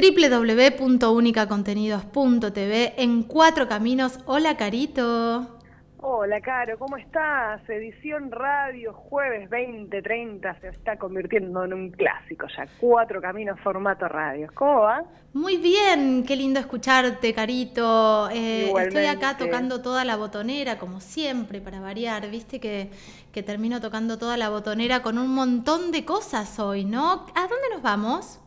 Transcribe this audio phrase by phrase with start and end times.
[0.00, 4.20] www.unicacontenidos.tv en Cuatro Caminos.
[4.24, 5.60] Hola, Carito.
[6.02, 7.60] Hola, Caro, ¿cómo estás?
[7.68, 12.66] Edición radio, jueves 2030, se está convirtiendo en un clásico ya.
[12.78, 14.48] Cuatro caminos, formato radio.
[14.54, 15.04] ¿Cómo va?
[15.34, 18.30] Muy bien, qué lindo escucharte, Carito.
[18.30, 22.30] Eh, estoy acá tocando toda la botonera, como siempre, para variar.
[22.30, 22.90] Viste que,
[23.30, 27.26] que termino tocando toda la botonera con un montón de cosas hoy, ¿no?
[27.34, 28.40] ¿A dónde nos vamos?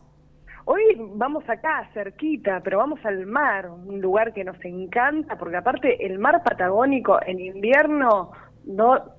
[0.66, 6.06] Hoy vamos acá, cerquita, pero vamos al mar, un lugar que nos encanta, porque aparte
[6.06, 8.30] el mar patagónico en invierno
[8.64, 9.14] no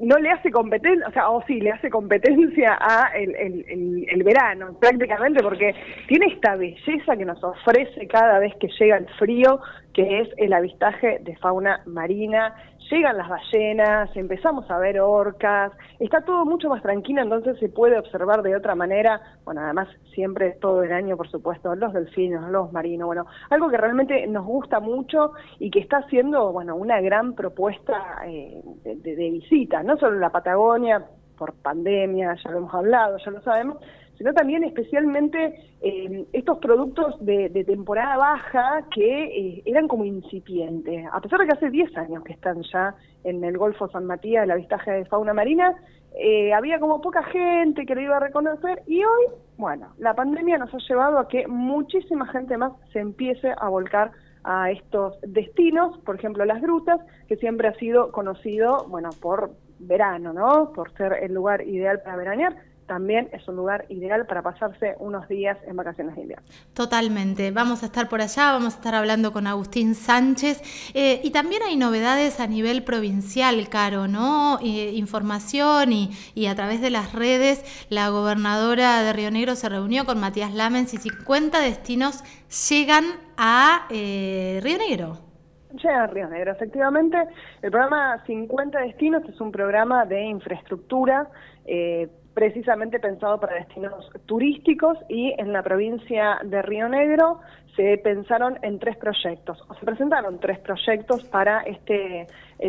[0.00, 4.22] no le hace competencia, o sea, o sí, le hace competencia a el, el, el,
[4.22, 5.74] verano, prácticamente, porque
[6.06, 9.60] tiene esta belleza que nos ofrece cada vez que llega el frío,
[9.98, 12.54] que es el avistaje de fauna marina,
[12.88, 17.98] llegan las ballenas, empezamos a ver orcas, está todo mucho más tranquilo, entonces se puede
[17.98, 22.72] observar de otra manera, bueno, además siempre todo el año, por supuesto, los delfines, los
[22.72, 27.34] marinos, bueno, algo que realmente nos gusta mucho y que está haciendo, bueno, una gran
[27.34, 31.04] propuesta eh, de, de visita, no solo en la Patagonia,
[31.38, 33.78] por pandemia, ya lo hemos hablado, ya lo sabemos,
[34.18, 41.06] sino también especialmente eh, estos productos de, temporada baja que eh, eran como incipientes.
[41.12, 44.44] A pesar de que hace 10 años que están ya en el Golfo San Matías,
[44.44, 45.76] el avistaje de fauna marina,
[46.16, 49.26] eh, había como poca gente que lo iba a reconocer y hoy,
[49.56, 54.10] bueno, la pandemia nos ha llevado a que muchísima gente más se empiece a volcar
[54.42, 60.32] a estos destinos, por ejemplo las grutas, que siempre ha sido conocido, bueno, por verano,
[60.32, 60.72] ¿no?
[60.72, 62.56] Por ser el lugar ideal para veranear
[62.88, 66.44] también es un lugar ideal para pasarse unos días en vacaciones de invierno.
[66.72, 67.52] Totalmente.
[67.52, 70.60] Vamos a estar por allá, vamos a estar hablando con Agustín Sánchez.
[70.94, 74.58] Eh, y también hay novedades a nivel provincial, Caro, ¿no?
[74.60, 79.68] Eh, información y, y, a través de las redes, la gobernadora de Río Negro se
[79.68, 82.24] reunió con Matías Lamens y 50 destinos
[82.70, 83.04] llegan
[83.36, 85.27] a eh, Río Negro.
[85.72, 87.18] Llega a Río Negro, efectivamente.
[87.62, 91.28] El programa 50 Destinos es un programa de infraestructura
[91.66, 97.40] eh, precisamente pensado para destinos turísticos y en la provincia de Río Negro
[97.74, 102.26] se pensaron en tres proyectos, o se presentaron tres proyectos para este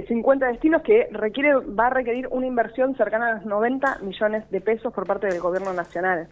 [0.08, 4.50] 50 eh, destinos que requiere, va a requerir una inversión cercana a los 90 millones
[4.52, 6.28] de pesos por parte del gobierno nacional.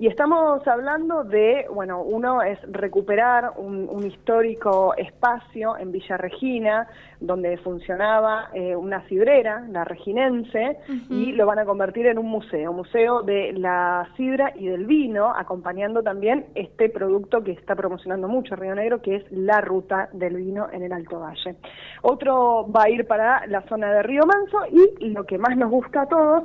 [0.00, 6.86] Y estamos hablando de, bueno, uno es recuperar un, histórico espacio en Villa Regina,
[7.18, 10.78] donde funcionaba eh, una sidrera, la reginense,
[11.10, 15.34] y lo van a convertir en un museo, museo de la sidra y del vino,
[15.34, 20.36] acompañando también este producto que está promocionando mucho Río Negro, que es la ruta del
[20.36, 21.56] vino en el Alto Valle.
[22.02, 25.72] Otro va a ir para la zona de Río Manso y lo que más nos
[25.72, 26.44] gusta a todos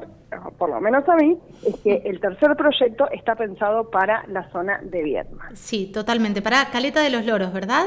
[0.57, 4.79] por lo menos a mí, es que el tercer proyecto está pensado para la zona
[4.83, 5.55] de Vietnam.
[5.55, 6.41] Sí, totalmente.
[6.41, 7.83] Para Caleta de los Loros, ¿verdad?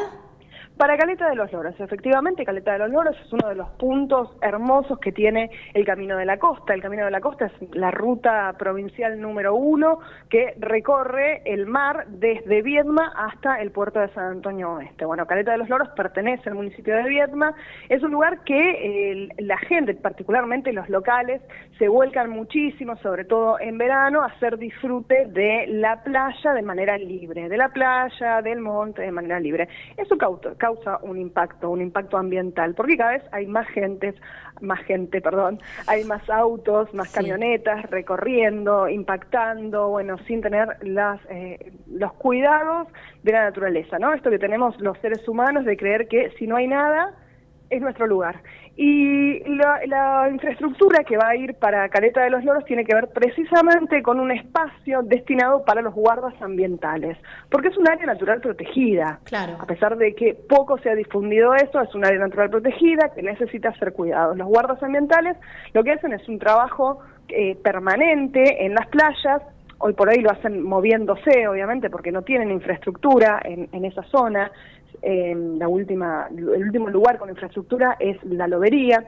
[0.76, 4.36] Para Caleta de los Loros, efectivamente, Caleta de los Loros es uno de los puntos
[4.42, 6.74] hermosos que tiene el Camino de la Costa.
[6.74, 12.04] El Camino de la Costa es la ruta provincial número uno que recorre el mar
[12.08, 15.06] desde Viedma hasta el puerto de San Antonio Oeste.
[15.06, 17.54] Bueno, Caleta de los Loros pertenece al municipio de Viedma.
[17.88, 21.40] Es un lugar que la gente, particularmente los locales,
[21.78, 26.98] se vuelcan muchísimo, sobre todo en verano, a hacer disfrute de la playa de manera
[26.98, 29.68] libre, de la playa, del monte de manera libre.
[29.96, 34.14] Eso causa causa un impacto, un impacto ambiental, porque cada vez hay más gente,
[34.60, 41.72] más gente, perdón, hay más autos, más camionetas recorriendo, impactando, bueno, sin tener las, eh,
[41.86, 42.88] los cuidados
[43.22, 44.12] de la naturaleza, ¿no?
[44.12, 47.14] Esto que tenemos los seres humanos de creer que si no hay nada,
[47.70, 48.42] es nuestro lugar.
[48.78, 53.08] Y la, infraestructura que va a ir para Caleta de los Loros tiene que ver
[53.08, 57.16] precisamente con un espacio destinado para los guardas ambientales,
[57.50, 59.20] porque es un área natural protegida.
[59.24, 59.56] Claro.
[59.58, 63.22] A pesar de que poco se ha difundido eso, es un área natural protegida que
[63.22, 64.36] necesita ser cuidados.
[64.36, 65.38] Los guardas ambientales
[65.72, 69.42] lo que hacen es un trabajo eh, permanente en las playas,
[69.78, 74.50] hoy por hoy lo hacen moviéndose, obviamente, porque no tienen infraestructura en, en esa zona,
[75.02, 79.04] la última, el último lugar con infraestructura es la lobería,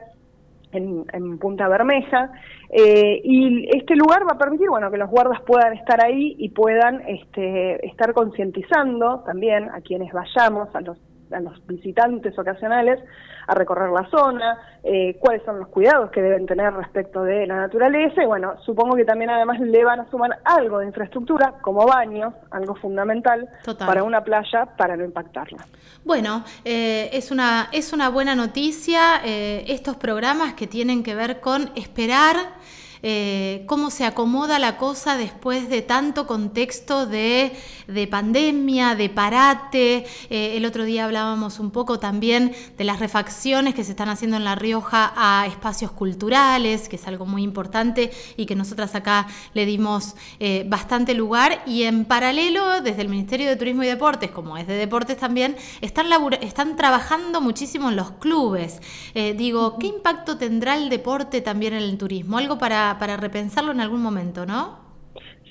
[0.71, 2.31] en, Punta Bermeja,
[2.69, 6.49] eh, y este lugar va a permitir bueno, que los guardas puedan estar ahí y
[6.49, 10.97] puedan este, estar concientizando también a quienes vayamos, a los
[11.31, 12.99] a los visitantes ocasionales
[13.47, 17.55] a recorrer la zona, eh, cuáles son los cuidados que deben tener respecto de la
[17.55, 21.85] naturaleza y bueno, supongo que también además le van a sumar algo de infraestructura como
[21.87, 23.49] baños, algo fundamental
[23.79, 25.65] para una playa para no impactarla.
[26.05, 31.39] Bueno, eh, es, una, es una buena noticia eh, estos programas que tienen que ver
[31.39, 32.35] con esperar
[33.01, 37.55] eh, cómo se acomoda la cosa después de tanto contexto de,
[38.09, 40.05] pandemia, de parate.
[40.29, 44.37] Eh, el otro día hablábamos un poco también de las refacciones que se están haciendo
[44.37, 49.27] en La Rioja a espacios culturales, que es algo muy importante y que nosotras acá
[49.53, 51.63] le dimos eh, bastante lugar.
[51.65, 55.55] Y en paralelo, desde el Ministerio de Turismo y Deportes, como es de deportes también,
[55.81, 56.07] están,
[56.41, 58.81] están trabajando muchísimo en los clubes.
[59.13, 62.37] digo, ¿qué impacto tendrá el deporte también en el turismo?
[62.37, 64.89] Algo para para, repensarlo en algún momento, ¿no?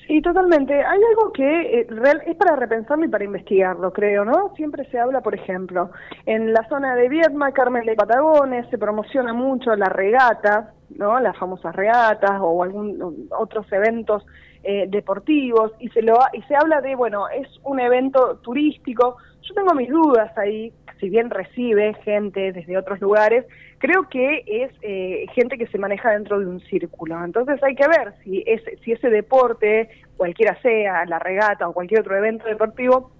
[0.07, 0.73] Sí, totalmente.
[0.73, 1.87] Hay algo que eh,
[2.25, 4.51] es para repensarlo y para investigarlo, creo, ¿no?
[4.55, 5.91] Siempre se habla, por ejemplo,
[6.25, 11.19] en la zona de Viedma, Carmen de Patagones, se promociona mucho la regata, ¿no?
[11.19, 14.25] Las famosas regatas o algún otros eventos
[14.63, 19.17] eh, deportivos y se lo y se habla de, bueno, es un evento turístico.
[19.43, 23.45] Yo tengo mis dudas ahí, si bien recibe gente desde otros lugares,
[23.77, 27.23] creo que es eh, gente que se maneja dentro de un círculo.
[27.23, 28.43] Entonces hay que ver si,
[28.83, 33.11] si ese deporte, cualquiera sea, la regata o cualquier otro evento deportivo,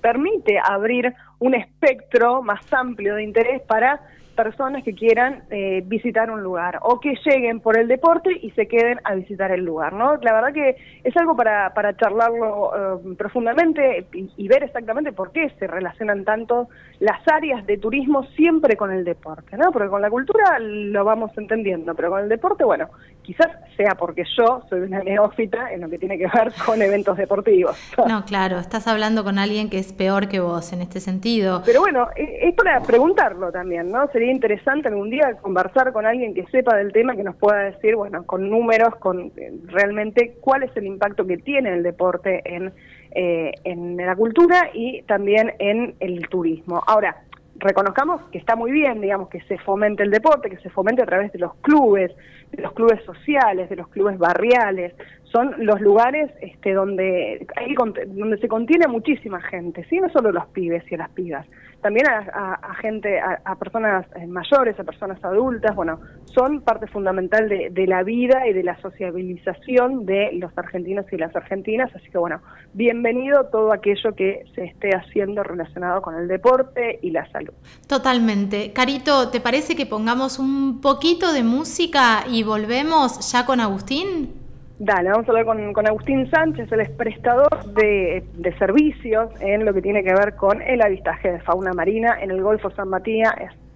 [0.00, 4.00] permite abrir un espectro más amplio de interés para
[4.30, 8.66] personas que quieran eh, visitar un lugar o que lleguen por el deporte y se
[8.66, 10.16] queden a visitar el lugar, ¿no?
[10.16, 15.48] La verdad que es algo para, para charlarlo eh, profundamente y, ver exactamente por qué
[15.60, 16.68] se relacionan tanto
[16.98, 19.70] las áreas de turismo siempre con el deporte, ¿no?
[19.70, 22.88] Porque con la cultura lo vamos entendiendo, pero con el deporte, bueno,
[23.22, 23.46] quizás
[23.76, 27.78] sea porque yo soy una neófita en lo que tiene que ver con eventos deportivos.
[28.08, 31.62] No, claro, estás hablando con alguien que es peor que vos en este sentido.
[31.64, 34.08] Pero bueno, e, es para preguntarlo también, ¿no?
[34.20, 37.96] Sería interesante algún día conversar con alguien que sepa del tema, que nos pueda decir,
[37.96, 42.70] bueno, con números, con eh, realmente cuál es el impacto que tiene el deporte en,
[43.12, 46.82] eh, en la cultura y también en el turismo.
[46.86, 47.22] Ahora,
[47.56, 51.06] reconozcamos que está muy bien, digamos, que se fomente el deporte, que se fomente a
[51.06, 52.12] través de los clubes,
[52.52, 54.92] de los clubes sociales, de los clubes barriales,
[55.32, 60.00] son los lugares este, donde, hay, donde se contiene muchísima gente, ¿sí?
[60.00, 61.46] no solo los pibes y las pibas,
[61.80, 67.70] también a, gente, a, personas eh, mayores, a personas adultas, bueno, son parte fundamental de,
[67.70, 72.18] de, la vida y de la sociabilización de los argentinos y las argentinas, así que
[72.18, 72.40] bueno,
[72.74, 77.54] bienvenido todo aquello que se esté haciendo relacionado con el deporte y la salud.
[77.88, 78.72] Totalmente.
[78.72, 84.39] Carito, ¿te parece que pongamos un poquito de música y volvemos ya con Agustín?
[84.80, 89.74] Dale, vamos a hablar con, Agustín Sánchez, él es prestador de, de, servicios en lo
[89.74, 93.34] que tiene que ver con el avistaje de fauna marina en el Golfo San Matías,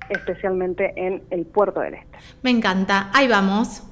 [0.08, 2.18] especialmente en el Puerto del Este.
[2.40, 3.82] Me encanta, ahí vamos.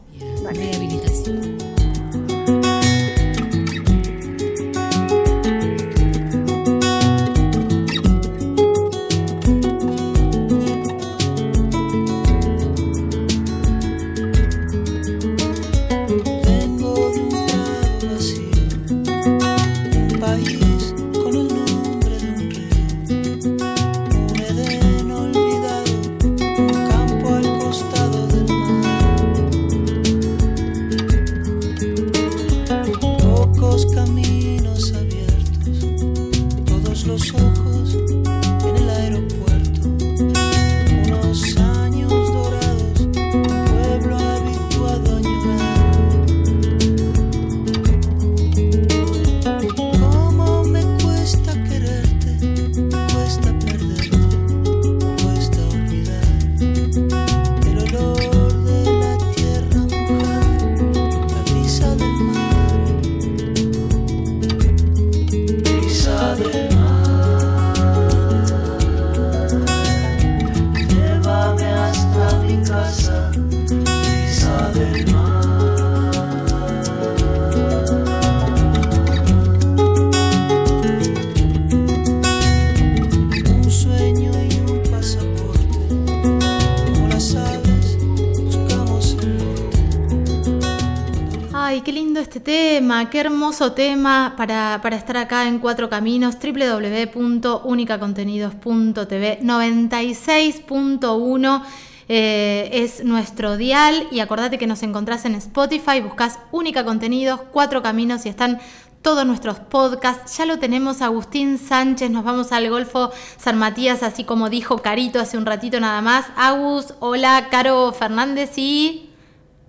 [93.11, 101.62] Qué hermoso tema para, estar acá en Cuatro Caminos, www.unicacontenidos.tv 96.1
[102.09, 107.83] eh, es nuestro dial y acordate que nos encontrás en Spotify, buscas Única Contenidos, Cuatro
[107.83, 108.59] Caminos y están
[109.01, 110.37] todos nuestros podcasts.
[110.37, 115.21] Ya lo tenemos Agustín Sánchez, nos vamos al Golfo San Matías, así como dijo Carito
[115.21, 116.29] hace un ratito nada más.
[116.37, 119.09] Agus, hola, Caro Fernández y...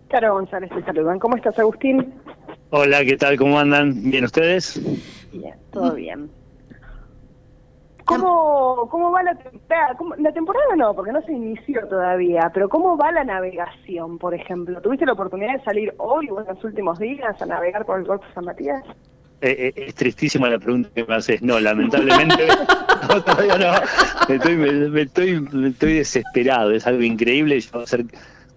[0.09, 1.19] Caro González, te saludan.
[1.19, 2.22] ¿Cómo estás, Agustín?
[2.75, 3.37] Hola, ¿qué tal?
[3.37, 4.09] ¿Cómo andan?
[4.09, 4.81] ¿Bien ustedes?
[5.31, 6.27] Bien, todo bien.
[8.03, 9.95] ¿Cómo, ¿Cómo va la temporada?
[10.17, 14.81] La temporada no, porque no se inició todavía, pero ¿cómo va la navegación, por ejemplo?
[14.81, 18.05] ¿Tuviste la oportunidad de salir hoy o en los últimos días a navegar por el
[18.05, 18.83] Golfo San Matías?
[19.41, 21.43] Eh, eh, es tristísima la pregunta que me haces.
[21.43, 22.47] No, lamentablemente,
[23.07, 24.33] no, todavía no.
[24.33, 26.71] Estoy, me, estoy, estoy desesperado.
[26.71, 27.59] Es algo increíble.
[27.59, 28.03] Yo hace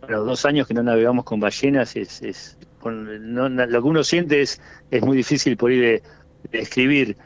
[0.00, 1.94] bueno, dos años que no navegamos con ballenas.
[1.96, 2.56] Es, es
[2.90, 6.02] lo que uno siente es, es muy difícil por ir de,
[6.50, 7.16] de escribir.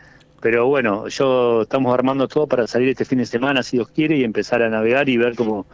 [0.40, 4.16] Pero bueno, yo estamos armando todo para salir este fin de semana, si Dios quiere,
[4.16, 5.66] y empezar a navegar y ver cómo,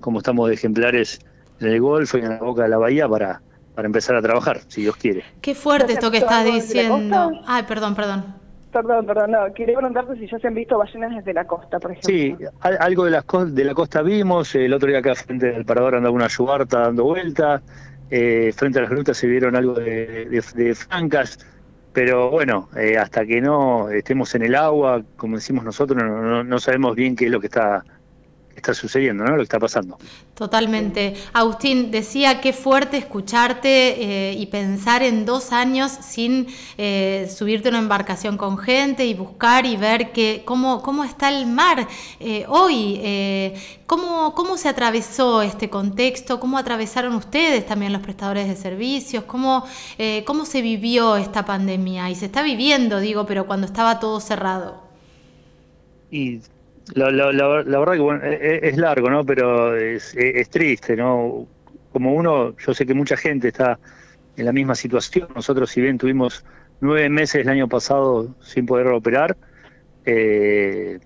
[0.00, 1.20] cómo estamos de ejemplares
[1.60, 3.40] en el Golfo y en la boca de la bahía para,
[3.74, 5.24] para empezar a trabajar, si Dios quiere.
[5.40, 7.32] Qué fuerte esto que estás diciendo.
[7.46, 8.42] Ay, perdón, perdón.
[8.72, 9.52] Perdón, perdón, no.
[9.52, 12.08] Quería preguntarte si ya se han visto ballenas desde la costa, por ejemplo.
[12.08, 14.54] Sí, algo de la, de la costa vimos.
[14.54, 17.60] El otro día acá frente del parador andaba una yubarta dando vuelta.
[18.14, 21.38] Eh, frente a las grutas se vieron algo de, de francas.
[21.94, 26.02] Pero bueno, eh, hasta que no estemos en el agua, como decimos nosotros,
[26.44, 27.82] no, sabemos bien qué es lo que está
[28.56, 29.32] está sucediendo, ¿no?
[29.32, 29.98] Lo que está pasando.
[30.34, 31.14] Totalmente.
[31.32, 36.46] Agustín, decía qué fuerte escucharte eh, y pensar en dos años sin
[36.78, 41.28] eh, subirte a una embarcación con gente y buscar y ver que, cómo, cómo está
[41.28, 41.86] el mar
[42.20, 43.00] eh, hoy,
[43.86, 49.64] cómo, cómo se atravesó este contexto, cómo atravesaron ustedes también los prestadores de servicios, cómo,
[50.24, 54.82] cómo se vivió esta pandemia y se está viviendo, digo, pero cuando estaba todo cerrado.
[56.10, 56.40] Y
[56.94, 59.24] la, la, la, verdad que bueno, e, e, es, largo, ¿no?
[59.24, 61.46] Pero es, e, es, triste, ¿no?
[61.92, 63.78] Como uno, yo sé que mucha gente está
[64.36, 65.28] en la misma situación.
[65.34, 66.44] Nosotros, si bien tuvimos
[66.80, 69.36] nueve meses el año pasado sin poder operar,
[70.04, 70.98] eh,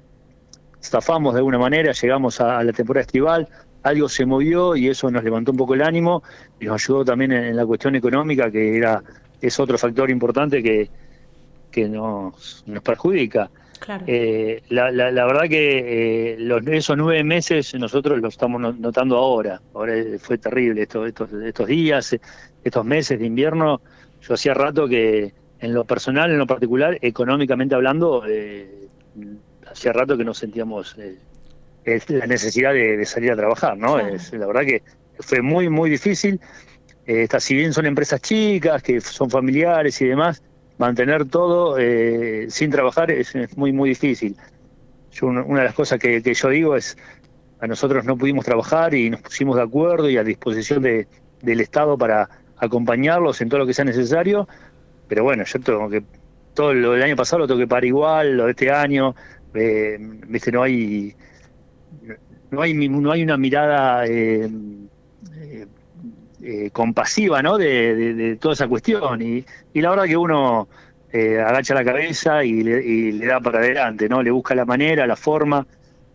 [0.81, 3.49] estafamos de alguna manera, llegamos a, la temporada estival,
[3.83, 6.23] algo se movió y eso nos levantó un poco el ánimo
[6.59, 9.03] y nos ayudó también en, la cuestión económica, que era
[9.41, 10.91] es otro factor importante que,
[11.77, 13.51] que nos, nos perjudica.
[14.07, 19.61] Eh, la, la, verdad que eh, los, esos nueve meses nosotros lo estamos notando ahora.
[19.75, 22.17] Ahora fue terrible estos, estos, estos días,
[22.65, 23.83] estos meses de invierno.
[24.23, 28.89] Yo hacía rato que en lo personal, en lo particular, económicamente hablando, eh,
[29.71, 33.99] hacía rato que no sentíamos la necesidad de, salir a trabajar, ¿no?
[33.99, 34.83] Es, la verdad que
[35.19, 36.41] fue muy, muy difícil.
[37.39, 40.43] si bien son empresas chicas, que son familiares y demás,
[40.79, 44.37] mantener todo eh, sin trabajar es, muy, muy difícil.
[45.13, 46.97] Yo, una de las cosas que, yo digo es,
[47.61, 51.09] a nosotros no pudimos trabajar y nos pusimos de acuerdo y a disposición de,
[51.43, 52.29] del Estado para
[52.59, 54.49] acompañarlos en todo lo que sea necesario,
[55.09, 56.03] pero bueno, yo tengo que,
[56.55, 59.15] todo lo del año pasado lo tengo que pagar igual, lo de este año,
[59.55, 59.97] eh,
[60.29, 61.15] viste, no hay,
[62.51, 64.51] no hay, no hay una mirada eh,
[66.47, 67.59] eh compasiva ¿no?
[67.59, 69.21] De, toda esa cuestión.
[69.21, 70.69] Y, la verdad que uno
[71.13, 74.23] eh, agacha la cabeza y le, da para adelante, ¿no?
[74.23, 75.67] le busca la manera, la forma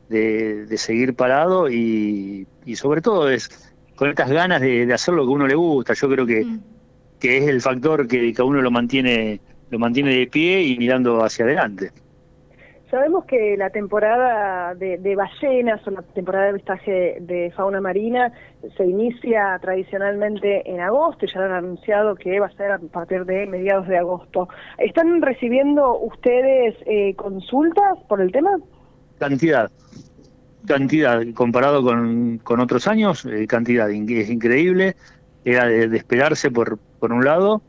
[0.10, 3.50] de, seguir parado y, sobre todo es
[3.96, 5.94] con estas ganas de, hacer lo que uno le gusta.
[5.94, 6.60] Yo creo que, mm.
[7.20, 10.78] que es el factor que, que a uno lo mantiene, lo mantiene de pie y
[10.78, 11.92] mirando hacia adelante.
[12.92, 18.34] Sabemos que la temporada de, ballenas o la temporada de vistaje de fauna marina
[18.76, 23.24] se inicia tradicionalmente en agosto y ya han anunciado que va a ser a partir
[23.24, 24.50] de mediados de agosto.
[24.78, 28.58] ¿Están recibiendo ustedes eh, consultas por el tema?
[29.20, 29.72] Cantidad,
[30.68, 34.98] cantidad, comparado con, otros años, eh, cantidad, es increíble,
[35.46, 37.62] era de, esperarse por, por un lado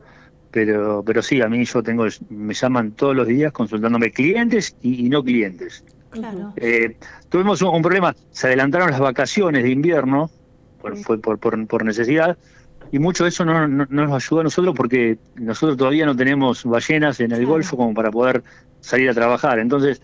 [0.53, 5.09] pero pero sí, a mí yo tengo, me llaman todos los días consultándome clientes y,
[5.09, 5.83] no clientes.
[6.11, 6.53] Claro.
[6.57, 6.95] Eh,
[7.27, 10.29] tuvimos un, problema, se adelantaron las vacaciones de invierno,
[10.79, 12.37] por, fue por, por, necesidad,
[12.91, 17.19] y mucho de eso no, nos ayuda a nosotros porque nosotros todavía no tenemos ballenas
[17.19, 18.43] en el Golfo como para poder
[18.79, 19.57] salir a trabajar.
[19.57, 20.03] Entonces,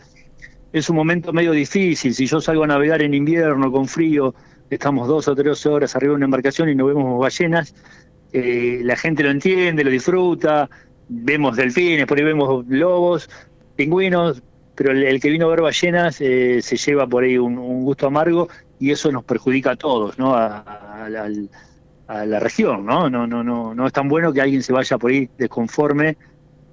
[0.74, 2.16] es un momento medio difícil.
[2.16, 4.34] Si yo salgo a navegar en invierno con frío,
[4.72, 7.76] estamos dos o tres horas arriba de una embarcación y no vemos ballenas,
[8.34, 10.70] eh, la gente lo entiende, lo disfruta,
[11.08, 13.30] vemos delfines, por ahí vemos lobos,
[13.76, 14.42] pingüinos,
[14.76, 18.48] pero el, que vino a ver ballenas eh, se lleva por ahí un, gusto amargo
[18.80, 20.34] y eso nos perjudica a todos, ¿no?
[20.36, 21.08] A,
[22.26, 23.08] la región, ¿no?
[23.08, 26.18] No, no, no, no es tan bueno que alguien se vaya por ahí desconforme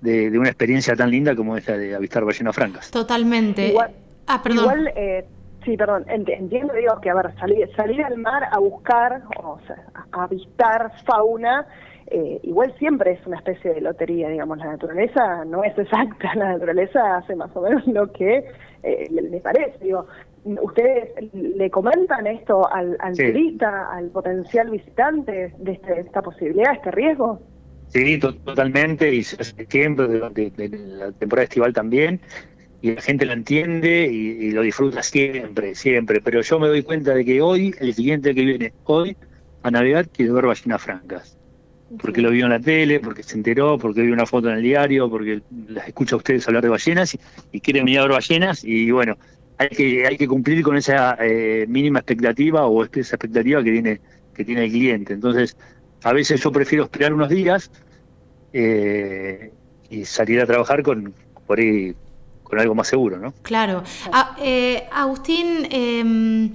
[0.01, 2.91] de, una experiencia tan linda como esta de avistar ballenas francas.
[2.91, 3.69] Totalmente.
[3.69, 3.91] Igual,
[4.27, 4.89] ah, perdón.
[4.95, 5.27] Eh,
[5.67, 9.83] Sí, perdón, entiendo, digo que, a ver, salir, salir al mar a buscar, o sea,
[10.13, 11.67] a avistar fauna,
[12.07, 16.53] eh, igual siempre es una especie de lotería, digamos, la naturaleza no es exacta, la
[16.53, 18.45] naturaleza hace más o menos lo que
[18.85, 20.07] eh, le, parece, digo,
[20.45, 26.93] ¿ustedes le comentan esto al, al turista, al potencial visitante de, este, esta posibilidad, este
[26.93, 27.41] riesgo?
[27.89, 32.21] Sí, totalmente, y siempre, de, de, la temporada estival también,
[32.87, 36.21] y la gente lo entiende y, lo disfruta siempre, siempre.
[36.21, 39.17] Pero yo me doy cuenta de que hoy, el siguiente que viene hoy,
[39.65, 41.37] a navegar quiere ver ballenas francas.
[42.01, 44.63] Porque lo vio en la tele, porque se enteró, porque vio una foto en el
[44.63, 48.13] diario, porque las escucha a ustedes hablar de ballenas y, y quieren venir a ver
[48.13, 48.63] ballenas.
[48.63, 49.17] Y bueno,
[49.59, 54.01] hay que, hay que cumplir con esa eh, mínima expectativa o esa expectativa que tiene,
[54.33, 55.13] que tiene el cliente.
[55.13, 55.57] Entonces,
[56.05, 57.69] a veces yo prefiero esperar unos días
[58.53, 59.51] eh,
[59.91, 61.13] y salir a trabajar con
[61.47, 61.95] por ahí
[62.49, 63.33] con algo más seguro, ¿no?
[63.43, 63.83] Claro.
[64.13, 66.53] Ah, eh, Agustín, em,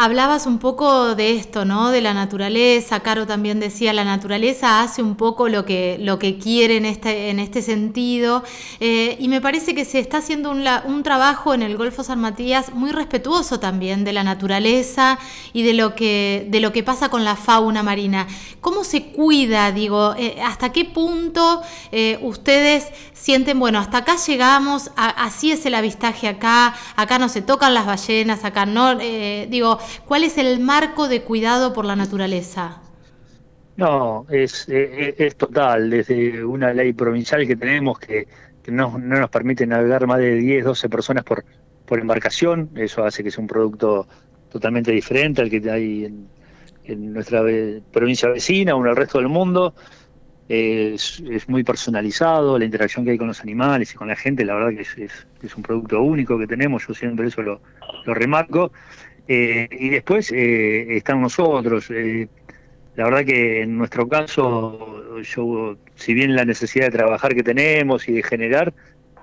[0.00, 1.90] Hablabas un poco de esto, ¿no?
[1.90, 3.00] De la naturaleza.
[3.00, 7.30] Caro también decía, la naturaleza hace un poco lo que, lo que quiere en este,
[7.30, 8.44] en este sentido.
[8.78, 12.72] Eh, y me parece que se está haciendo un, trabajo en el Golfo San Matías
[12.74, 15.18] muy respetuoso también de la naturaleza
[15.52, 18.28] y de lo que, de lo que pasa con la fauna marina.
[18.60, 19.72] ¿Cómo se cuida?
[19.72, 25.74] Digo, eh, ¿hasta qué punto eh, ustedes sienten, bueno, hasta acá llegamos, así es el
[25.74, 31.08] avistaje acá, acá no se tocan las ballenas, acá no, digo, ¿Cuál es el marco
[31.08, 32.82] de cuidado por la naturaleza?
[33.78, 38.26] No, es, es, total, desde una ley provincial que tenemos que,
[38.66, 41.44] no, nos permite navegar más de 10, 12 personas por,
[41.90, 44.08] embarcación, eso hace que sea un producto
[44.50, 47.42] totalmente diferente al que hay en, nuestra
[47.92, 49.74] provincia vecina o en el resto del mundo.
[50.48, 54.54] Es, muy personalizado, la interacción que hay con los animales y con la gente, la
[54.54, 57.60] verdad que es, un producto único que tenemos, yo siempre eso lo
[58.06, 58.72] remarco.
[59.28, 61.90] Eh, y después eh, están nosotros.
[61.90, 62.28] Eh,
[62.96, 68.08] la verdad que en nuestro caso, yo, si bien la necesidad de trabajar que tenemos
[68.08, 68.72] y de generar,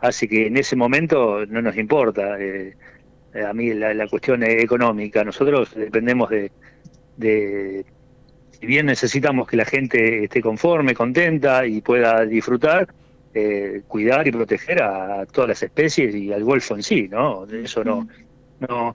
[0.02, 2.36] hace que en ese momento no nos importa.
[2.36, 6.52] a mí la, cuestión económica, nosotros dependemos de,
[7.18, 7.86] de,
[8.52, 12.88] si bien necesitamos que la gente esté conforme, contenta y pueda disfrutar,
[13.88, 17.46] cuidar y proteger a, todas las especies y al golfo en sí, ¿no?
[17.46, 18.08] Eso no,
[18.62, 18.94] no,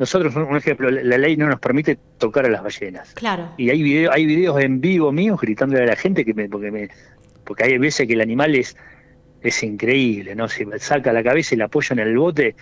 [0.00, 3.12] nosotros, un ejemplo, la ley no nos permite tocar a las ballenas.
[3.12, 3.52] Claro.
[3.58, 6.70] Y hay video, hay videos en vivo míos gritándole a la gente que me, porque
[6.70, 6.88] me,
[7.44, 8.78] porque hay veces que el animal es,
[9.42, 10.48] es increíble, ¿no?
[10.48, 12.56] Se saca la cabeza y la apoya en el bote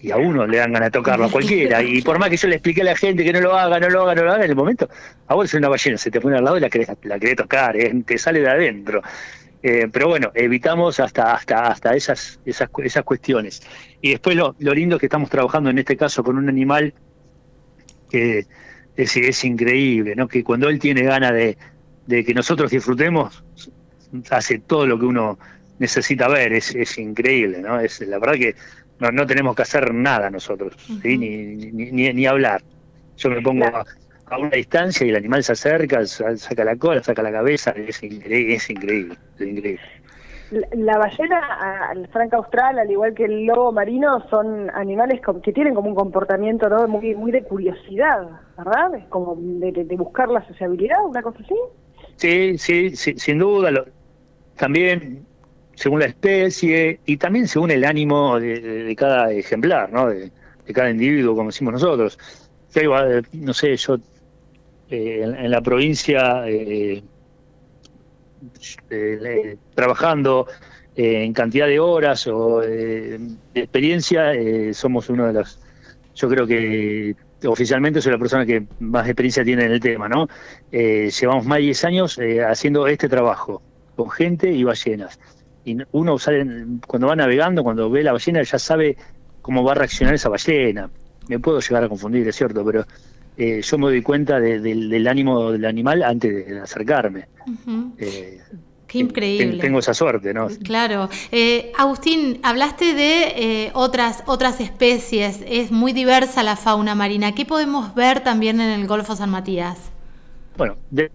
[0.00, 1.80] y a uno le dan ganas de tocarlo, a cualquiera.
[1.80, 3.88] Y por más que yo le explique a la gente que no lo haga, no
[3.88, 4.88] lo haga, no lo haga, en el momento,
[5.28, 7.36] a vos es una ballena, se te pone al lado y la querés, la querés
[7.36, 7.94] tocar, ¿eh?
[8.04, 9.00] te sale de adentro.
[9.62, 13.62] Eh, pero bueno, evitamos hasta, hasta, hasta esas, esas, esas cuestiones.
[14.00, 16.94] Y después lo, lo lindo es que estamos trabajando en este caso con un animal
[18.10, 18.46] que
[18.96, 20.28] es, es increíble, ¿no?
[20.28, 21.56] que cuando él tiene ganas de,
[22.06, 23.44] de, que nosotros disfrutemos,
[24.30, 25.38] hace todo lo que uno
[25.78, 27.80] necesita ver, es, es increíble, ¿no?
[27.80, 28.54] Es, la verdad que
[28.98, 32.62] no, no tenemos que hacer nada nosotros, ni, ni, ni, hablar.
[33.16, 33.86] Yo me pongo a
[34.38, 38.54] una distancia y el animal se acerca, saca la cola, saca la cabeza, es, increíble,
[38.54, 39.16] es increíble,
[40.72, 45.74] La, ballena, el franca austral, al igual que el lobo marino, son animales que tienen
[45.74, 46.86] como un comportamiento ¿no?
[46.86, 48.94] muy, muy de curiosidad, ¿verdad?
[48.94, 51.54] Es como de, buscar la sociabilidad, una cosa así.
[52.16, 53.70] Sí, sí, sin duda.
[54.56, 55.24] también
[55.80, 60.08] según la especie y también según el ánimo de, cada ejemplar, ¿no?
[60.08, 60.30] De,
[60.74, 62.18] cada individuo, como decimos nosotros.
[63.32, 63.96] no sé, yo
[64.90, 67.02] eh, en, la provincia eh,
[68.90, 70.48] eh, trabajando
[70.96, 73.20] en cantidad de horas o de
[73.54, 74.32] experiencia,
[74.74, 75.60] somos uno de los,
[76.14, 77.14] yo creo que
[77.46, 80.28] oficialmente soy la persona que más experiencia tiene en el tema, ¿no?
[80.70, 83.62] llevamos más de 10 años haciendo este trabajo
[83.96, 85.18] con gente y ballenas.
[85.64, 86.44] Y uno sale,
[86.86, 88.96] cuando va navegando, cuando ve la ballena, ya sabe
[89.40, 90.90] cómo va a reaccionar esa ballena.
[91.28, 92.84] Me puedo llegar a confundir, es cierto, pero
[93.42, 97.26] eh, yo me doy cuenta del ánimo del animal antes de acercarme.
[97.96, 98.38] Eh,
[98.86, 99.56] Qué increíble.
[99.62, 100.48] Tengo esa suerte, ¿no?
[100.62, 101.08] Claro.
[101.32, 105.40] Eh, Agustín, hablaste de otras, otras especies.
[105.46, 107.34] Es muy diversa la fauna marina.
[107.34, 109.90] ¿Qué podemos ver también en el Golfo San Matías?
[110.58, 111.10] Bueno, de...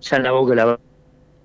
[0.00, 0.78] ya en la boca la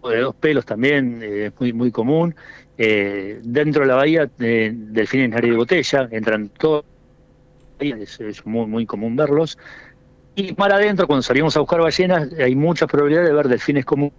[0.08, 2.36] de dos pelos también, es muy, muy común.
[2.78, 6.86] Eh, dentro de la bahía, eh, delfines nariz de botella, entran todos,
[7.80, 9.58] es, es muy, muy común verlos.
[10.36, 14.14] Y para adentro, cuando salimos a buscar ballenas, hay mucha probabilidad de ver delfines comunes,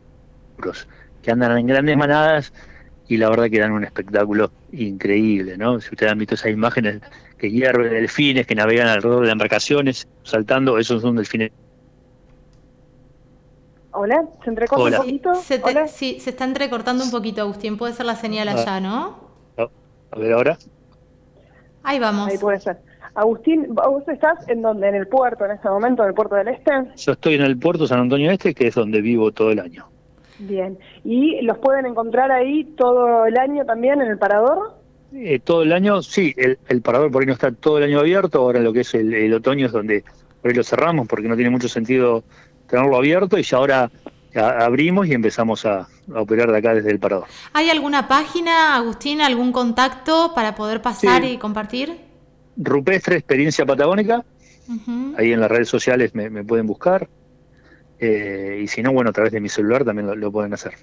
[1.22, 2.52] que andan en grandes manadas
[3.08, 5.80] y la verdad que dan un espectáculo increíble, ¿no?
[5.80, 7.00] Si ustedes han visto esas imágenes
[7.36, 11.50] que hierven delfines, que navegan alrededor de embarcaciones, saltando, esos son delfines
[13.94, 15.34] Hola, ¿se entrecorta un poquito?
[15.36, 17.78] Se Sí, se está entrecortando un poquito, Agustín.
[17.78, 19.24] Puede ser la señal allá, ¿no?
[19.56, 20.58] A ver ahora.
[21.82, 22.28] Ahí vamos.
[22.28, 22.78] Ahí puede ser.
[23.14, 24.88] Agustín, ¿vos estás en donde?
[24.88, 26.72] ¿En el puerto en este momento, en el puerto del Este?
[26.96, 29.86] Yo estoy en el puerto San Antonio Este, que es donde vivo todo el año.
[30.40, 34.74] Bien, ¿y los pueden encontrar ahí todo el año también en el parador?
[35.12, 38.40] Eh, todo el año, sí, el, parador por ahí no está todo el año abierto,
[38.40, 40.02] ahora lo que es el, otoño es donde
[40.42, 42.24] por ahí lo cerramos porque no tiene mucho sentido
[42.66, 43.90] tenerlo abierto y ya ahora
[44.34, 47.26] abrimos y empezamos a, operar de acá desde el parador.
[47.52, 51.96] ¿Hay alguna página, Agustín, algún contacto para poder pasar y compartir?
[52.56, 54.24] Rupestre Experiencia Patagónica,
[55.16, 57.08] ahí en las redes sociales me pueden buscar.
[57.98, 60.74] Eh, y si no, bueno, a través de mi celular también lo, pueden hacer.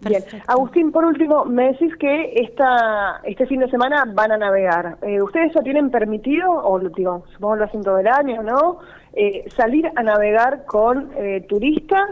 [0.00, 0.22] Bien.
[0.46, 4.96] Agustín, por último, me decís que esta, este fin de semana van a navegar.
[5.02, 8.78] Eh, ¿Ustedes ya tienen permitido, o digo, supongo lo hacen todo el año, ¿no?
[9.14, 11.10] Eh, ¿Salir a navegar con
[11.48, 12.10] turistas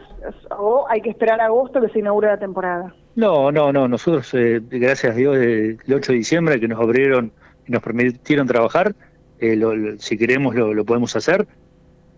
[0.59, 2.93] o hay que esperar a agosto que se inaugure la temporada?
[3.15, 3.87] No, no, no.
[3.87, 4.35] Nosotros,
[4.69, 7.31] gracias a Dios, el 8 de diciembre que nos abrieron
[7.69, 8.95] y nos permitieron trabajar,
[9.39, 11.47] si queremos lo podemos hacer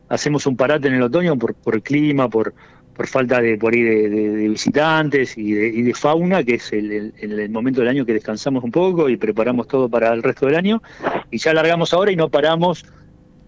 [0.08, 2.54] hacemos un parate en el otoño por, por clima, por,
[2.98, 7.80] por falta de por ahí de, visitantes y de, fauna, que es el, el, momento
[7.80, 10.82] del año que descansamos un poco y preparamos todo para el resto del año.
[11.30, 12.84] Y ya largamos ahora y no paramos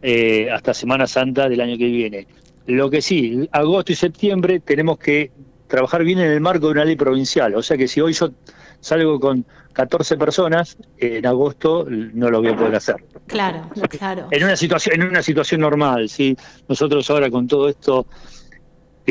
[0.02, 2.28] eh, hasta Semana Santa del año que viene.
[2.66, 5.32] Lo que sí, agosto y septiembre tenemos que
[5.66, 7.52] trabajar bien en el marco de una ley provincial.
[7.56, 8.30] O sea que si hoy yo
[8.78, 13.04] salgo con 14 personas, en agosto no lo voy a poder hacer.
[13.26, 14.28] Claro, claro.
[14.30, 16.36] En una situación, en una situación normal, sí.
[16.68, 18.06] Nosotros ahora con todo esto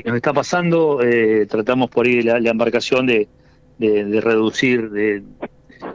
[0.06, 3.28] nos está pasando, eh, tratamos por ahí la, embarcación de,
[3.78, 5.24] de, reducir de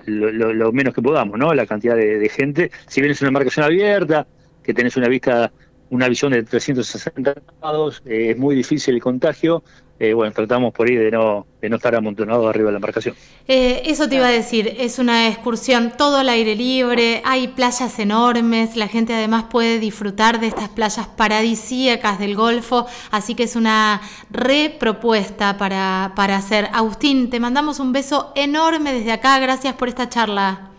[0.06, 1.54] lo, menos que podamos, ¿no?
[1.54, 2.70] La cantidad de, gente.
[2.86, 4.26] Si bien es una embarcación abierta,
[4.62, 5.52] que tenés una vista,
[5.90, 9.62] una visión de 360 grados, eh, es muy difícil el contagio.
[10.00, 13.14] Eh, bueno, tratamos por ahí de no, de no estar amontonados arriba de la embarcación.
[13.46, 17.96] Eh, eso te iba a decir, es una excursión todo al aire libre, hay playas
[18.00, 23.54] enormes, la gente además puede disfrutar de estas playas paradisíacas del Golfo, así que es
[23.54, 26.68] una repropuesta para, para hacer.
[26.72, 30.70] Agustín, te mandamos un beso enorme desde acá, gracias por esta charla.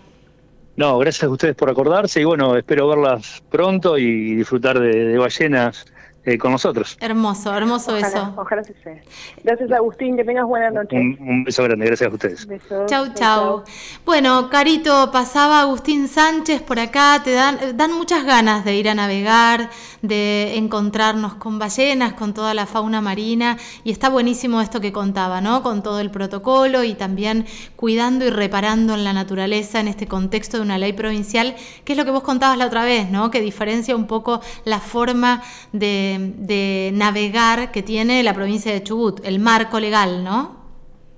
[0.75, 5.85] No, gracias a ustedes por acordarse y bueno, espero verlas pronto y disfrutar de ballenas
[6.25, 6.97] eh, con nosotros.
[6.99, 8.33] Hermoso, hermoso eso.
[8.35, 9.01] Ojalá se sea.
[9.43, 10.95] Gracias Agustín, que tengas buena noche.
[10.97, 12.47] Un, beso grande, gracias a ustedes.
[12.87, 13.63] chau, chau,
[14.05, 18.95] Bueno, Carito, pasaba Agustín Sánchez por acá, te dan, dan muchas ganas de ir a
[18.95, 19.69] navegar,
[20.01, 25.41] de encontrarnos con ballenas, con toda la fauna marina, y está buenísimo esto que contaba,
[25.41, 25.61] ¿no?
[25.61, 30.57] Con todo el protocolo y también cuidando y reparando en la naturaleza en este contexto
[30.57, 33.31] de una ley provincial, que es lo que vos contabas la otra vez, ¿no?
[33.31, 39.25] Que diferencia un poco la forma de de, navegar que tiene la provincia de Chubut,
[39.25, 40.65] el marco legal, ¿no?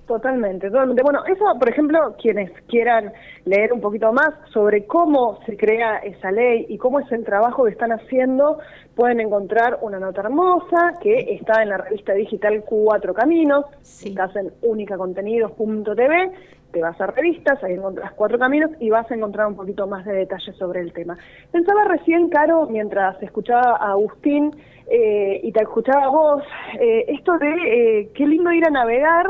[0.07, 1.03] Totalmente, totalmente.
[1.03, 3.11] Bueno, eso, por ejemplo, quienes quieran
[3.43, 7.65] leer un poquito más sobre cómo se crea esa ley y cómo es el trabajo
[7.65, 8.59] que están haciendo,
[8.95, 14.53] pueden encontrar una nota hermosa que está en la revista digital Cuatro Caminos, estás en
[14.61, 16.31] unicacontenidos.tv
[16.77, 20.05] te vas a revistas, ahí encontrás cuatro caminos y vas a encontrar un poquito más
[20.05, 21.17] de detalles sobre el tema.
[21.51, 24.55] Pensaba recién, Caro, mientras escuchaba a Agustín
[24.87, 26.43] eh, y te escuchaba a vos,
[26.79, 29.25] eh, esto de eh, qué lindo ir a navegar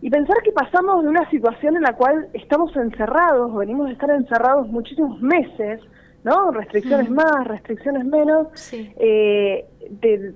[0.00, 4.10] y pensar que pasamos de una situación en la cual estamos encerrados, venimos de estar
[4.10, 5.80] encerrados muchísimos meses,
[6.22, 6.52] ¿no?
[6.52, 9.64] Restricciones más, restricciones menos, eh,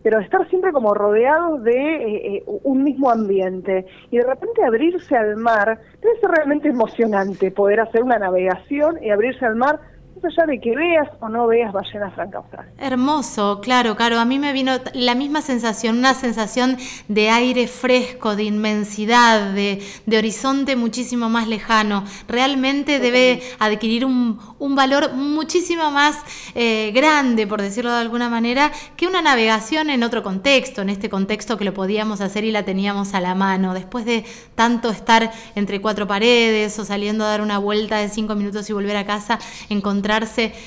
[0.02, 3.86] pero estar siempre como rodeados de eh, eh, un mismo ambiente.
[4.10, 9.10] Y de repente abrirse al mar, debe ser realmente emocionante poder hacer una navegación y
[9.10, 9.80] abrirse al mar
[10.24, 12.66] allá de que veas o no veas ballena franca austral.
[12.78, 14.18] Hermoso, claro, claro.
[14.18, 16.76] A mí me vino la misma sensación, una sensación
[17.08, 19.82] de aire fresco, de inmensidad, de,
[20.16, 22.04] horizonte muchísimo más lejano.
[22.28, 24.38] Realmente debe adquirir un,
[24.74, 26.18] valor muchísimo más
[26.54, 31.08] eh, grande, por decirlo de alguna manera, que una navegación en otro contexto, en este
[31.08, 33.74] contexto que lo podíamos hacer y la teníamos a la mano.
[33.74, 38.34] Después de tanto estar entre cuatro paredes o saliendo a dar una vuelta de cinco
[38.34, 40.09] minutos y volver a casa, encontrar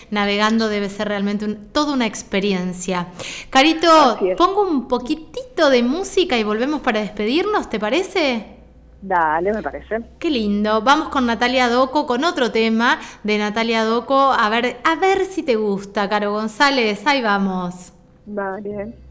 [0.09, 3.07] navegando debe ser realmente toda una experiencia.
[3.49, 8.53] Carito, pongo un poquitito de música y volvemos para despedirnos, ¿te parece?
[9.01, 10.01] Dale, me parece.
[10.17, 10.81] Qué lindo.
[10.81, 14.31] Vamos con Natalia Doco, con otro tema de Natalia Doco.
[14.31, 17.05] A ver, a ver si te gusta, Caro González.
[17.05, 17.91] Ahí vamos.
[18.25, 19.02] Vale.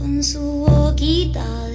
[0.00, 1.69] con su boquita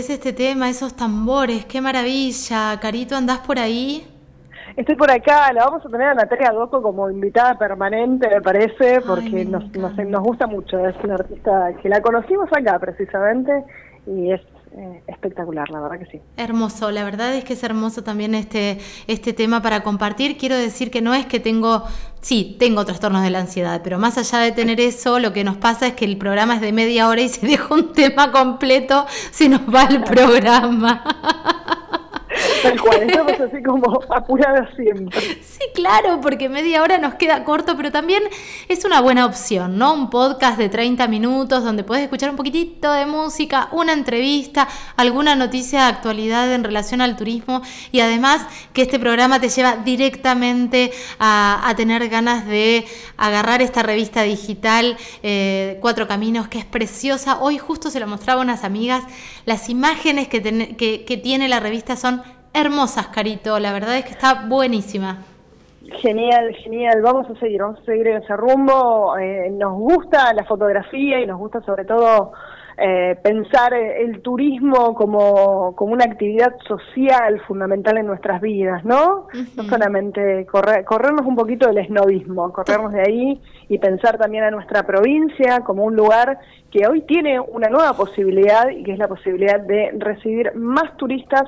[0.00, 2.80] que es este tema, esos tambores, qué maravilla.
[2.80, 4.06] Carito, ¿andás por ahí?
[4.74, 8.94] Estoy por acá, la vamos a tener a Natalia Doco como invitada permanente, me parece,
[8.96, 10.86] Ay, porque me nos, nos, nos gusta mucho.
[10.86, 13.52] Es una artista que la conocimos acá precisamente
[14.06, 14.40] y es
[14.72, 16.20] eh, espectacular, la verdad que sí.
[16.36, 18.78] Hermoso, la verdad es que es hermoso también este,
[19.08, 20.38] este tema para compartir.
[20.38, 21.84] Quiero decir que no es que tengo,
[22.20, 25.56] sí, tengo trastornos de la ansiedad, pero más allá de tener eso, lo que nos
[25.56, 29.06] pasa es que el programa es de media hora y se deja un tema completo,
[29.32, 31.76] se nos va el programa.
[32.62, 35.18] Tal cual, estamos así como apuradas siempre.
[35.42, 38.22] Sí, claro, porque media hora nos queda corto, pero también
[38.68, 39.92] es una buena opción, ¿no?
[39.94, 45.34] Un podcast de 30 minutos donde puedes escuchar un poquitito de música, una entrevista, alguna
[45.36, 50.92] noticia de actualidad en relación al turismo y además que este programa te lleva directamente
[51.18, 57.38] a, a tener ganas de agarrar esta revista digital eh, Cuatro Caminos, que es preciosa.
[57.40, 59.04] Hoy justo se lo mostraba a unas amigas,
[59.46, 62.22] las imágenes que, ten- que- que tiene la revista son
[62.54, 65.18] hermosas, Carito, la verdad es que está buenísima.
[66.00, 67.02] Genial, genial.
[67.02, 69.16] Vamos a seguir, vamos a seguir en ese rumbo.
[69.18, 72.32] Eh, nos gusta la fotografía y nos gusta sobre todo
[72.82, 79.26] eh, pensar el turismo como, como una actividad social fundamental en nuestras vidas, ¿no?
[79.54, 84.50] No solamente correr, corrernos un poquito del esnovismo, corrernos de ahí y pensar también a
[84.50, 86.38] nuestra provincia como un lugar
[86.70, 91.42] que hoy tiene una nueva posibilidad y que es la posibilidad de recibir más turistas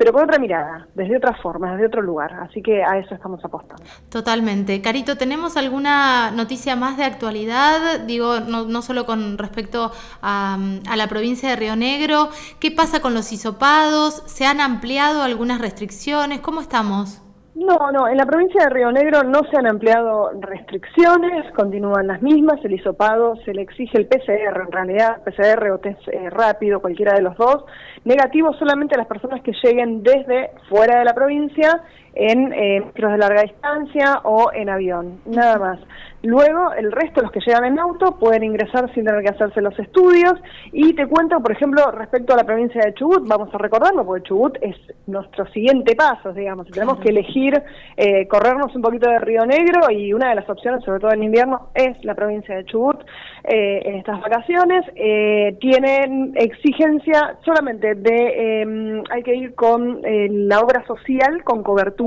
[0.00, 2.32] pero con otra mirada, desde otra forma, desde otro lugar.
[2.32, 3.84] Así que a eso estamos apostando.
[4.08, 4.80] Totalmente.
[4.80, 8.00] Carito, ¿tenemos alguna noticia más de actualidad?
[8.06, 10.58] Digo, no, no solo con respecto a,
[10.88, 12.30] a la provincia de Río Negro.
[12.60, 14.22] ¿Qué pasa con los hisopados?
[14.24, 16.40] ¿Se han ampliado algunas restricciones?
[16.40, 17.20] ¿Cómo estamos?
[17.60, 22.22] No, no, en la provincia de Río Negro no se han ampliado restricciones, continúan las
[22.22, 26.80] mismas, el hisopado se le exige el PCR, en realidad PCR o test eh, rápido,
[26.80, 27.66] cualquiera de los dos,
[28.04, 31.82] negativo solamente a las personas que lleguen desde fuera de la provincia
[32.14, 35.80] en eh, micros de larga distancia o en avión, nada más.
[36.22, 39.78] Luego, el resto, los que llegan en auto, pueden ingresar sin tener que hacerse los
[39.78, 40.34] estudios.
[40.70, 44.28] Y te cuento, por ejemplo, respecto a la provincia de Chubut, vamos a recordarlo, porque
[44.28, 46.66] Chubut es nuestro siguiente paso, digamos.
[46.68, 47.62] Tenemos que elegir
[47.96, 51.22] eh, corrernos un poquito de Río Negro y una de las opciones, sobre todo en
[51.22, 53.00] invierno, es la provincia de Chubut.
[53.44, 60.28] Eh, en estas vacaciones eh, tienen exigencia solamente de, eh, hay que ir con eh,
[60.30, 61.99] la obra social, con cobertura,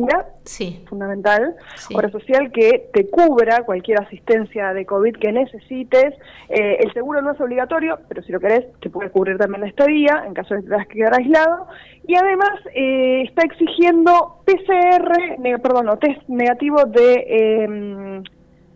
[0.43, 0.83] Sí.
[0.87, 1.95] fundamental, Sí.
[1.95, 6.13] obra social que te cubra cualquier asistencia de COVID que necesites.
[6.49, 9.67] Eh, el seguro no es obligatorio, pero si lo querés, te puede cubrir también la
[9.67, 11.67] estadía en caso de que tengas que quedar aislado.
[12.07, 18.21] Y además eh, está exigiendo PCR, perdón, no, test negativo de, eh,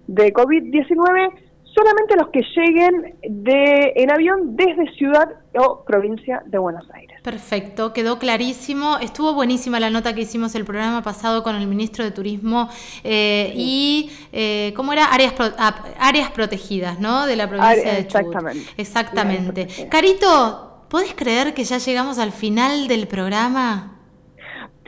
[0.08, 1.47] de COVID-19
[1.78, 7.20] solamente los que lleguen de, en avión desde ciudad o provincia de Buenos Aires.
[7.22, 8.98] Perfecto, quedó clarísimo.
[8.98, 12.70] Estuvo buenísima la nota que hicimos el programa pasado con el ministro de Turismo
[13.04, 15.06] eh, y, eh, ¿cómo era?
[15.06, 17.26] Áreas, pro- ah, áreas protegidas, ¿no?
[17.28, 18.26] De la provincia de Chubut.
[18.36, 18.72] exactamente.
[18.78, 19.68] Exactamente.
[19.90, 23.97] Carito, ¿podés creer que ya llegamos al final del programa?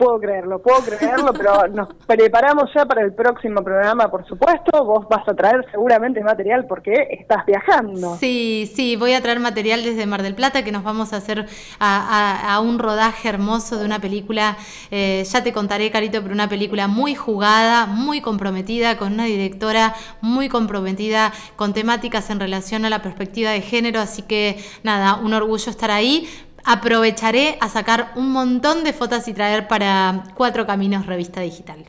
[0.00, 4.82] Puedo creerlo, puedo creerlo, pero nos preparamos ya para el próximo programa, por supuesto.
[4.82, 8.16] Vos vas a traer seguramente material porque estás viajando.
[8.16, 11.44] Sí, sí, voy a traer material desde Mar del Plata que nos vamos a hacer
[11.78, 14.56] a, un rodaje hermoso de una película,
[14.90, 19.94] eh, ya te contaré, Carito, pero una película muy jugada, muy comprometida, con una directora
[20.22, 25.34] muy comprometida con temáticas en relación a la perspectiva de género, así que nada, un
[25.34, 26.26] orgullo estar ahí.
[26.64, 31.84] Aprovecharé a sacar un montón de fotos y traer para Cuatro Caminos Revista Digital.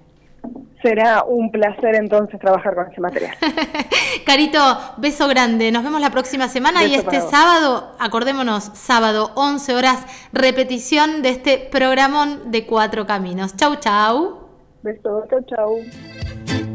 [0.81, 3.35] Será un placer entonces trabajar con ese material.
[4.25, 4.59] Carito,
[4.97, 5.71] beso grande.
[5.71, 11.29] Nos vemos la próxima semana y Beso este sábado, acordémonos, sábado 11 horas, repetición de
[11.29, 13.55] este programón de Cuatro Caminos.
[13.55, 14.49] Chau, chau.
[14.81, 16.70] Besos, chau, chau.